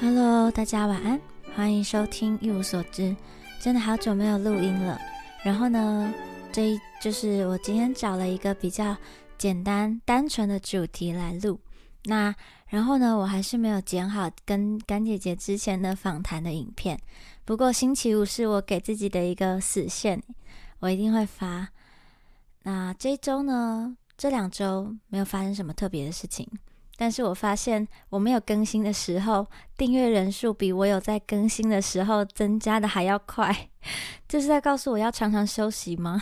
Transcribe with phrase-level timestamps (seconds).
[0.00, 1.20] Hello，大家晚安，
[1.56, 3.16] 欢迎收听一无所知。
[3.60, 4.96] 真的好久没有录音了。
[5.42, 6.14] 然后呢，
[6.52, 8.96] 这一就是我今天找了一个比较
[9.36, 11.58] 简单、单纯的主题来录。
[12.04, 12.32] 那
[12.68, 16.96] 然后呢，我还是没有剪好跟干姐姐之前的访谈的影片。
[17.44, 20.22] 不过星期五是我给自己的一个死线，
[20.78, 21.68] 我一定会发。
[22.62, 26.48] 那这周呢，这两周没有发生什么特别的事情。
[27.00, 33.70] 但是我发现我没有更新的时候，订阅人数比我有在更新的时候增加的还要快，
[34.26, 36.20] 这是在告诉我要常常休息吗？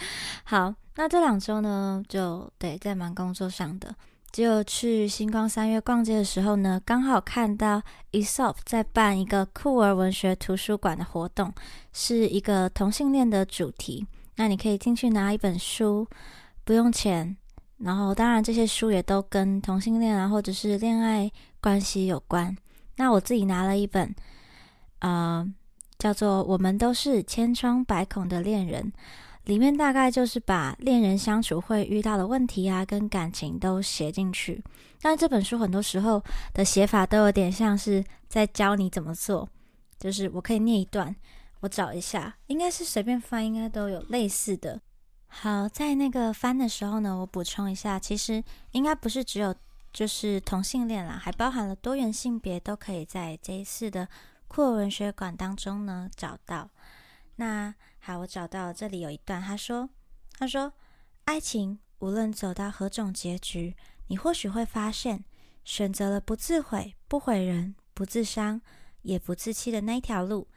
[0.44, 3.94] 好，那这两周呢，就对在忙工作上的，
[4.30, 7.82] 只有去星光三月逛街的时候呢，刚好看到
[8.12, 11.50] Esop 在办一个酷儿文学图书馆的活动，
[11.94, 14.06] 是一个同性恋的主题，
[14.36, 16.06] 那你可以进去拿一本书，
[16.64, 17.36] 不用钱。
[17.78, 22.56] 然后，当然这些书也都跟同性恋啊，或者是恋爱关系有关。
[22.96, 24.12] 那我自己拿了一本，
[24.98, 25.48] 呃，
[25.96, 28.82] 叫做《我们都是千疮百孔的恋人》，
[29.44, 34.60] 里面大概就是把恋人相处会遇到的问题啊，跟感情都写进去。
[35.00, 36.20] 但这本书很多时候
[36.52, 39.48] 的写法都有点像是在教你怎么做，
[40.00, 41.14] 就是我可以念一段，
[41.60, 44.80] 我找一下，应该是随便翻，应该都有类似的。
[45.30, 49.54] 好，在那个翻的时候呢，我补充一下，其实应该不是只有
[49.92, 54.08] 就是同性恋啦，还包含了多元性别，都可以在这一次的
[54.48, 56.70] 酷儿文学馆当中呢找到。
[57.36, 59.88] 那好，我找到这里有一段，他说
[60.38, 60.72] ：“他说，
[61.26, 63.76] 爱情无论走到何种结局，
[64.08, 65.24] 你或许会发现，
[65.62, 68.60] 选择了不自毁、不毁人、不自伤、
[69.02, 70.48] 也不自欺的那一条路，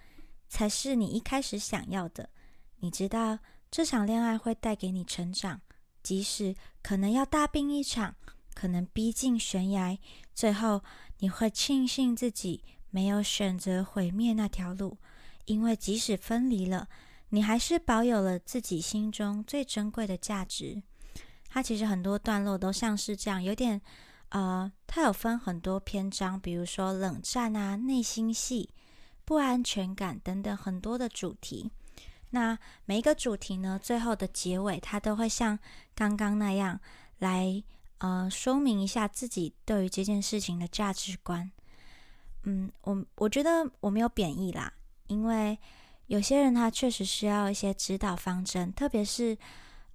[0.48, 2.30] 才是你一开始想要的。
[2.78, 3.38] 你知道。”
[3.72, 5.62] 这场恋爱会带给你成长，
[6.04, 8.14] 即使可能要大病一场，
[8.54, 9.98] 可能逼近悬崖，
[10.36, 10.84] 最后
[11.20, 14.98] 你会庆幸自己没有选择毁灭那条路，
[15.46, 16.90] 因为即使分离了，
[17.30, 20.84] 你还是保有了自己心中最珍贵的价值。
[21.48, 23.82] 它其实很多段落都像是这样，有点
[24.30, 28.70] 呃，它有分很多篇章，比如说冷战啊、内心戏、
[29.24, 31.72] 不安全感等等很多的主题。
[32.32, 35.58] 那每一个主题呢，最后的结尾，它都会像
[35.94, 36.80] 刚刚那样
[37.20, 37.64] 来
[38.00, 41.52] 呃说明一下自己对于这件事情的价值观。
[42.44, 44.74] 嗯，我我觉得我没有贬义啦，
[45.08, 45.60] 因为
[46.08, 49.38] 有些人他确实需要一些指导方针，特别是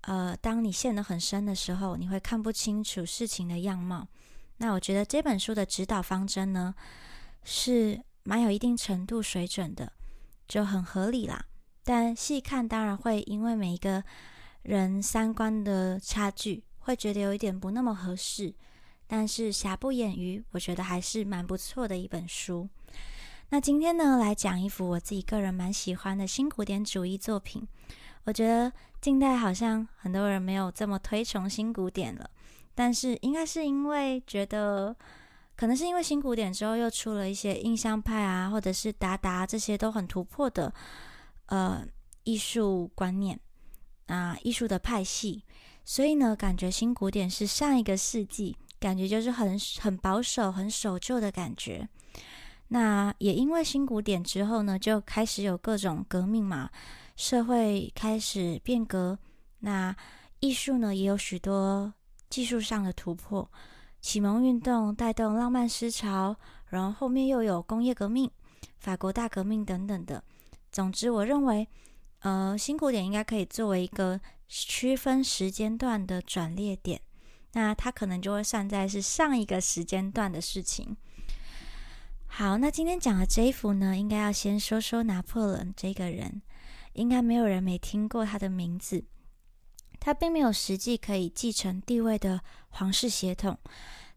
[0.03, 4.07] 呃当你陷得很深的时候，你会看不清楚事情的样貌。
[4.59, 6.75] 那我觉得这本书的指导方针呢，
[7.45, 9.93] 是蛮有一定程度水准的，
[10.47, 11.45] 就很合理啦。
[11.87, 14.03] 但细看当然会因为每一个
[14.63, 18.53] 人三观的差距，会觉得有一点不那么合适。
[19.07, 22.69] 但是瑕不掩瑜，我觉得还是蛮不错的一本书。
[23.51, 27.65] 那今天呢，来讲一幅我自己个人蛮喜欢的新古典主义作品。
[28.25, 32.29] 我觉得近代好像很多人没有这么推崇新古典了，
[32.75, 34.97] 但是应该是因为觉得，
[35.55, 40.75] 可能是因为新古典之后又出了一些印象派啊，或者是达达这些都很突破的。
[41.47, 41.87] 呃，
[42.25, 43.39] 艺术观念
[44.07, 45.45] 啊，艺术的派系，
[45.85, 51.89] 所以呢，感觉新古典是上一个世纪，感觉就是很很保守、很守旧的感觉。
[52.69, 56.69] 那也因为新古典之后呢，就开始有各种革命嘛，
[57.15, 59.17] 社会开始变革，
[59.61, 59.95] 那
[60.41, 61.95] 艺术呢也有许多
[62.29, 63.49] 技术上的突破。
[64.01, 66.37] 启蒙运动带动浪漫思潮，
[66.67, 68.31] 然后后面又有工业革命、
[68.79, 70.23] 法国大革命等等的。
[70.77, 71.67] 总之，我认为，
[72.19, 77.01] 呃，辛苦点应该可以作为一个区分时间段的转捩点。
[77.55, 80.95] 那它可能就会算在是上一个时间段的事情。
[82.27, 86.43] 好，那今天讲的这一幅呢，应该要先说说拿破仑这个人。
[86.93, 89.03] 应该没有人没听过他的名字。
[89.99, 93.59] 他并没有实际可以继承地位的皇室血统，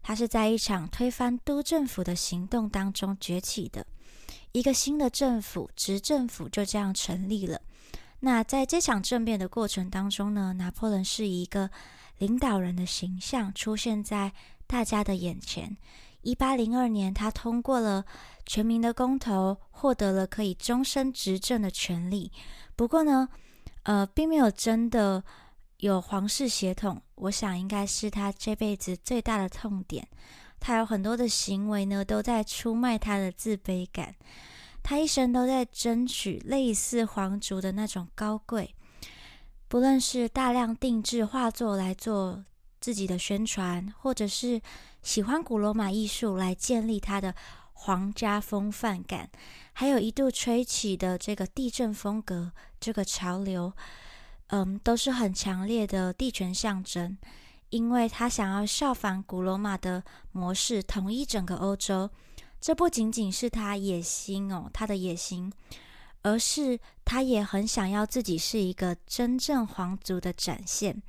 [0.02, 3.86] 他是在一场推翻都政府的行动当中崛起的。
[4.52, 7.60] 一个新的政府，执政府就这样成立了。
[8.18, 11.70] 那在这场政变的过程当中呢，拿破仑是一个
[12.18, 14.32] 领导人的形象出现在
[14.66, 15.76] 大家的眼前。
[16.22, 18.04] 一八零二年，他通过了
[18.44, 22.30] 全民的公投，获得了可以终身执政的权利。
[22.76, 23.28] 不过呢，
[23.84, 25.24] 呃，并没有真的
[25.78, 27.00] 有皇室血统。
[27.14, 30.06] 我想，应该是他这辈子最大的痛点。
[30.60, 34.14] 他有很多的行为呢，都在出卖他的自卑感。
[34.82, 38.74] 他一生都在争取类似皇族的那种高贵，
[39.68, 42.44] 不论是大量定制画作来做
[42.80, 44.60] 自己的宣传，或者是
[45.02, 47.34] 喜欢古罗马艺术来建立他的
[47.74, 49.28] 皇家风范感，
[49.74, 53.72] 还有一度吹起的这个地震风格这个潮流，
[54.46, 57.18] 嗯，都是很强烈的地权象征。
[57.70, 60.02] 因为他想要效仿古罗马的
[60.32, 62.10] 模式，统一整个欧洲。
[62.60, 65.50] 这不仅仅是他野心哦，他的野心，
[66.22, 71.02] 而是他也很想要自己是一个真正皇族的展现。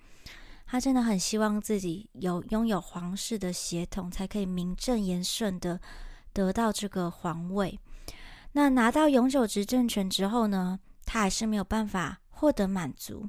[0.66, 5.78] 他真的很希望自己有拥有皇室的血统，才可以名正言顺的
[6.31, 7.78] 得到这个皇位。
[8.54, 13.28] 那拿到永久执政权之后呢，他还是没有办法获得满足。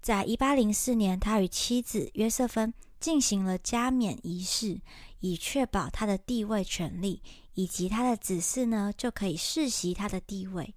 [0.00, 4.80] 在一八零四年，他与妻子约瑟芬进行了加冕仪式，
[5.20, 7.22] 以确保他的地位权利。
[7.54, 10.72] 以及他的子嗣呢，就可以世袭他的地位。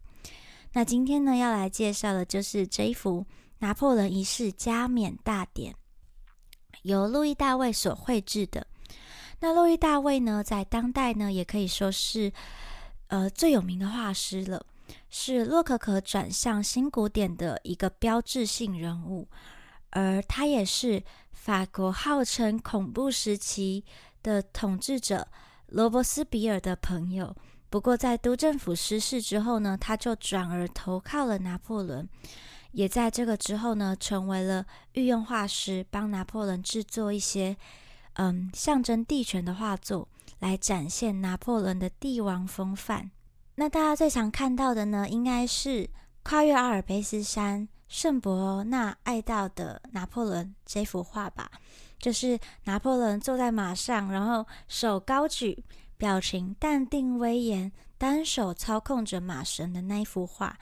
[0.74, 3.24] 那今天呢，要来介绍的就是这一幅
[3.60, 5.76] 拿破仑一世加冕大典，
[6.82, 8.66] 由路易大卫所绘制的。
[9.40, 12.34] 那路易大卫呢，在当代呢，也可以说是
[13.10, 14.66] 呃最有名的画师了，
[15.12, 19.28] 是洛可可转向新古典的一个标志性人物，
[19.92, 23.86] 而他也是法国号称恐怖时期
[24.24, 25.28] 的统治者。
[25.68, 27.34] 罗伯斯比尔的朋友，
[27.70, 32.10] 不过在督政府失势之后呢，他就转而投靠了拿破仑，
[32.74, 37.56] 也在这个之后呢，成为了御用画师，帮拿破仑制作一些
[38.16, 40.10] 嗯象征帝权的画作，
[40.40, 43.12] 来展现拿破仑的帝王风范。
[43.56, 45.90] 那大家最常看到的呢，应该是
[46.24, 51.52] 跨越阿尔卑斯山，圣伯纳爱到的拿破仑这幅画吧。
[52.00, 55.64] 就是拿破仑坐在马上，然后手高举，
[55.98, 60.58] 表情淡定威严，单手操控着马绳的那一幅画。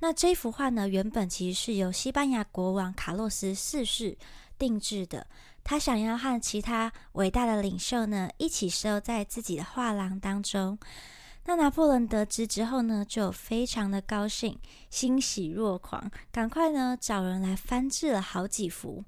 [0.00, 4.18] 那这幅画呢，原本其实是由西班牙国王卡洛斯四世
[4.58, 5.24] 定制的。
[5.62, 10.76] 他想要和其他伟大的领袖呢一起收在自己的画廊当中。
[11.44, 14.58] 那拿破仑得知之后呢，就非常的高兴，
[14.90, 19.04] 欣喜若狂，赶快呢找人来翻制了好几幅。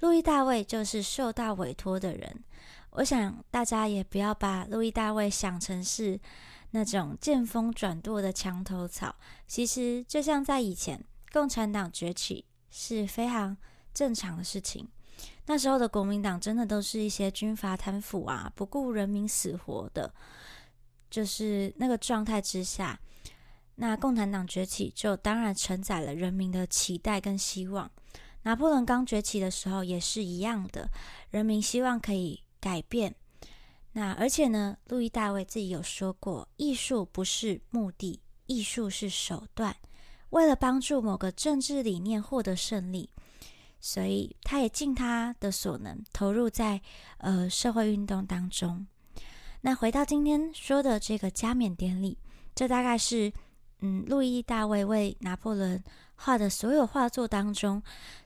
[0.00, 2.42] 路易大卫就是受到委托的人，
[2.90, 6.18] 我想大家也不要把路易大卫想成是
[6.70, 9.14] 那种见风转舵的墙头草。
[9.46, 13.56] 其实，就像在以前，共产党崛起是非常
[13.92, 14.88] 正常的事情。
[15.46, 20.12] 那时候的国民党真的都是一些军阀贪腐啊，不顾人民死活的，
[21.10, 22.98] 就是那个状态之下，
[23.74, 27.90] 那共产党崛起就当然承载了人民的期待跟希望。
[28.42, 30.88] 拿破仑刚崛起的时候也是一样的，
[31.30, 33.14] 人民希望可以改变。
[33.92, 39.76] 那而且呢，路易大卫自己有说过，艺术不是目的，艺术是手段。
[40.30, 43.10] 为了帮助某个政治理念获得胜利，
[43.80, 46.80] 所以他也尽他的所能投入在
[47.18, 48.86] 呃社会运动当中。
[49.62, 52.16] 那回到今天说的这个加冕典礼，
[52.54, 53.32] 这大概是
[53.80, 55.82] 嗯路易大卫为拿破仑
[56.14, 57.82] 画的所有画作当中。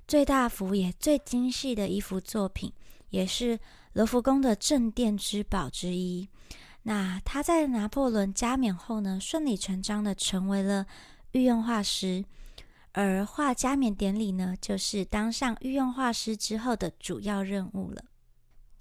[0.07, 2.73] 最大幅也最精细的一幅作品，
[3.11, 3.59] 也是
[3.95, 6.29] 罗浮宫的镇店之宝之一。
[6.83, 10.87] 那他在拿破仑加冕后呢，顺理成章的成为了
[11.33, 12.25] 御用画师。
[12.93, 18.05] 而画加冕典礼呢，就是当上御用画师之后的主要任务了。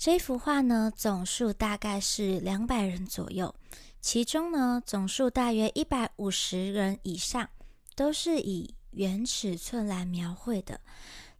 [0.06, 3.56] 这幅画呢，总数大概是两百人左右，
[4.02, 7.50] 其中呢，总数大约一百五十人以上，
[7.96, 8.76] 都是以。
[8.92, 10.82] 原尺寸来描绘的，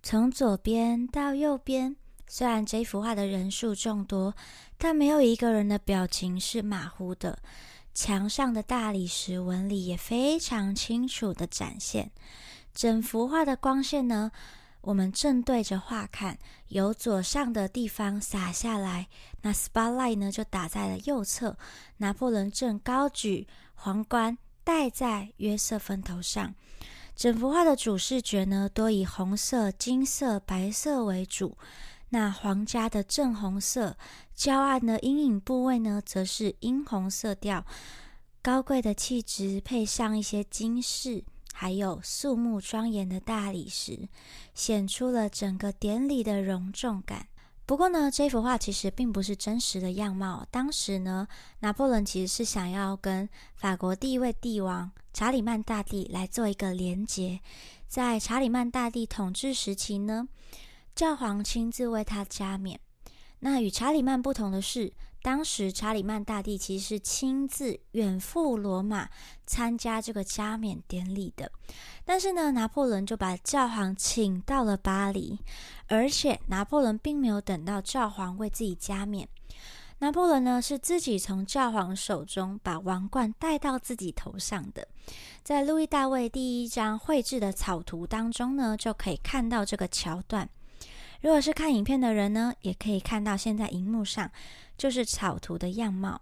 [0.02, 4.34] 从左边到右边，虽然这幅画的人数众多，
[4.78, 7.38] 但没有一个人的表情是马虎的。
[7.94, 12.10] 墙上的大理石纹理也非常清楚的展现。
[12.74, 14.32] 整幅画的光线呢，
[14.84, 16.38] 我们正对着画看，
[16.68, 19.08] 由左上的地方洒下来，
[19.42, 21.58] 那 spotlight 呢就打在了右侧，
[21.98, 26.54] 拿破仑正高举皇冠戴在约瑟芬头上。
[27.16, 31.58] 整幅画的主视觉呢，多以红色、金色、白色为主。
[32.10, 33.96] 那皇家的正红色，
[34.36, 37.66] 娇暗的阴影部位呢，则是殷红色调。
[38.42, 41.24] 高贵的气质配上一些金饰，
[41.54, 44.10] 还有肃穆庄严的大理石，
[44.54, 47.28] 显出了整个典礼的隆重感。
[47.66, 50.46] 不过呢，这幅画其实并不是真实的样貌。
[50.52, 51.26] 当时呢，
[51.60, 57.40] 拿破仑其实是想要跟法国第一位帝王查理曼大帝来做一个连结。
[57.88, 60.28] 在查理曼大帝统治时期呢，
[60.94, 62.78] 教皇亲自为他加冕。
[63.40, 64.92] 那与查理曼不同的是，
[65.24, 69.10] 当时查理曼大帝其实是亲自远赴罗马
[69.46, 71.50] 参加这个加冕典礼的。
[72.04, 75.40] 但是呢，拿破仑就把教皇请到了巴黎，
[75.88, 79.26] 而且拿破仑并没有等到教皇为自己加冕，
[80.00, 84.86] 拿破仑呢是自己从教皇手中把王冠戴到自己头上的。
[85.42, 90.50] 在路易大卫第一张绘制的草图当中呢，就可以看到这个桥段。
[91.24, 94.30] 如果是看影片的人呢，也可以看到现在荧幕上
[94.78, 96.22] 就是草图的样貌。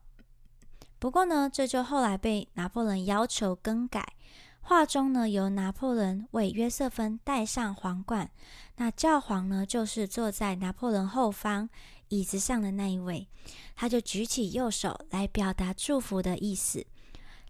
[0.99, 4.13] 不过呢，这就后来被拿破仑要求更改。
[4.61, 8.29] 画中呢，由拿破仑为约瑟芬戴上皇冠，
[8.75, 11.67] 那教皇呢，就是坐在拿破仑后方
[12.09, 13.27] 椅子上的那一位，
[13.75, 16.85] 他就举起右手来表达祝福的意思。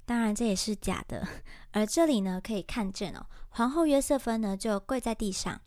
[0.05, 1.27] 当然，这也是假的。
[1.72, 5.60] 而这里呢，可以看见哦，皇后约瑟芬呢就跪在地上，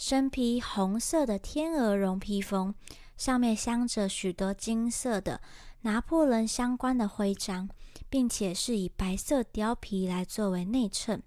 [0.00, 2.74] 身披红色的天鹅绒披风，
[3.18, 5.42] 上面镶着许多金色的
[5.82, 7.68] 拿破仑相关的徽章。
[8.08, 11.22] 并且是以白色貂皮来作为内衬。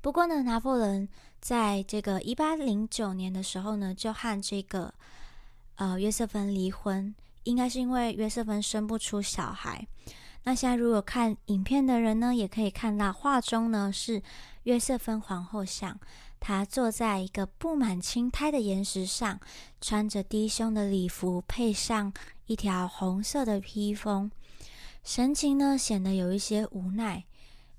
[0.00, 1.08] 不过呢，拿破仑
[1.40, 4.94] 在这个一八零九年的时候呢，就和这个
[5.74, 9.84] 呃约瑟芬离婚，应该是因为约瑟芬生不出小孩。
[10.44, 14.22] 那现在如果看影片的人呢，也可以看到画中呢是
[14.64, 15.98] 约瑟芬皇后像，
[16.46, 19.40] 他坐在一个布满青苔的岩石上，
[19.80, 22.12] 穿着低胸的礼服，配上
[22.44, 24.30] 一条红色的披风。
[25.02, 27.24] 神情呢显得有一些无奈，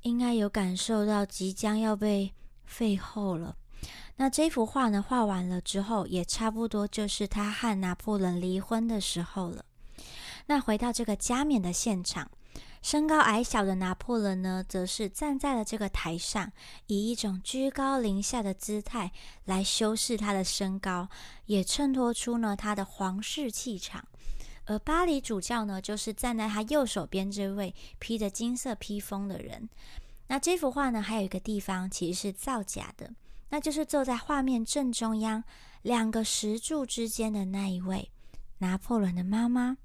[0.01, 2.33] 应该有感受到即将要被
[2.65, 3.55] 废后了。
[4.15, 9.63] 那这幅画呢画完了之后，也差不多就是他和拿破仑离婚的时候了。
[10.47, 12.31] 那回到这个加冕的现场，
[12.85, 16.51] 身高矮小的拿破仑呢，则是站在了这个台上，
[16.85, 19.11] 以一种居高临下的姿态
[19.45, 21.09] 来修饰他的身高，
[21.47, 24.05] 也衬托出呢他的皇室气场。
[24.65, 29.67] 而巴黎主教呢，就是站在他右手边这位披着金色披风的人。
[30.27, 33.11] 那这幅画呢，还有一个地方其实是造假的，
[33.49, 35.43] 那就是坐在画面正中央
[35.81, 38.11] 两个石柱之间的那一位
[38.59, 39.77] 拿破仑的妈妈。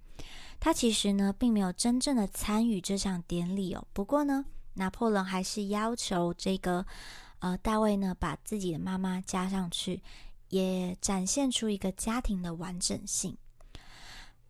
[0.60, 3.84] 他其实呢，并没有真正的参与这场典礼哦。
[3.94, 6.84] 不过呢，拿破仑还是要求这个
[7.38, 10.02] 呃大卫呢，把自己的妈妈加上去，
[10.50, 13.36] 也展现出一个家庭的完整性。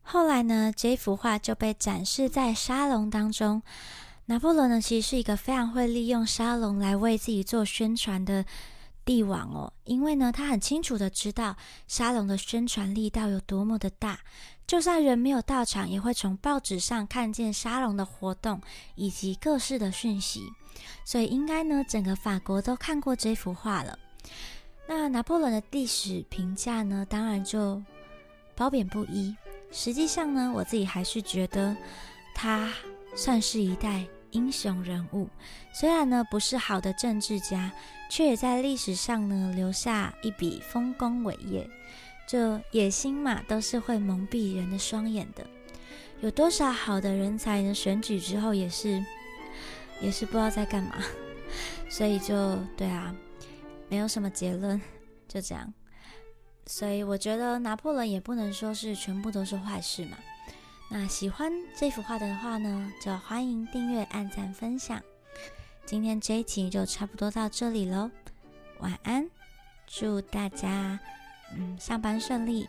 [0.02, 3.62] 后来呢，这幅画就被展示在沙龙当中。
[4.26, 8.44] 拿破仑呢，其实是一个非常会利用沙龙来为自己做宣传的
[9.04, 9.72] 帝王哦。
[9.84, 14.20] 因为呢，他很清楚的知道沙龙的宣传力道有多么的大，
[14.70, 18.62] 就算人没有到场，也会从报纸上看见沙龙的活动
[18.94, 20.44] 以及各式的讯息。
[21.04, 23.98] 所以应该呢，整个法国都看过这幅画了。
[24.86, 27.82] 那拿破仑的历史评价呢，当然就
[28.54, 29.34] 褒贬不一。
[29.72, 31.76] 实际上呢，我自己还是觉得
[32.32, 32.72] 他
[33.16, 35.28] 算是一代英雄人物。
[35.74, 37.72] 虽然呢不是好的政治家，
[38.08, 41.68] 却也在历史上呢留下一笔丰功伟业。
[42.30, 45.44] 这野心嘛，都是会蒙蔽人的双眼的。
[46.20, 47.74] 有多少好的人才呢？
[47.74, 49.04] 选举之后也是
[50.00, 50.94] 也是不知道在干嘛。
[51.90, 53.12] 所以就对啊，
[53.88, 54.80] 没有什么结论，
[55.26, 55.74] 就这样。
[56.66, 60.16] 所以我觉得拿破仑也不能说是全部都是坏事嘛。
[60.88, 65.02] 那喜欢这幅画的话呢，就欢迎订阅、按赞、分享。
[65.84, 68.08] 今天这一集就差不多到这里喽，
[68.78, 69.28] 晚安，
[69.88, 71.00] 祝大家
[71.54, 72.68] 嗯上班顺利。